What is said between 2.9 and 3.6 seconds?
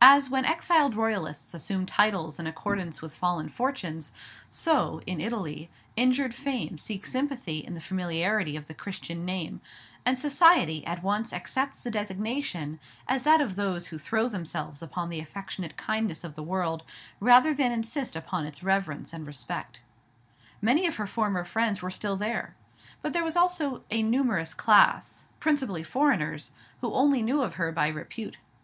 with fallen